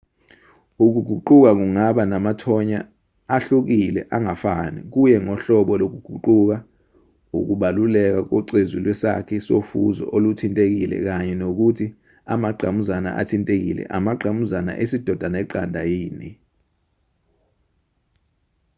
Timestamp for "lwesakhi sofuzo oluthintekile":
8.85-10.97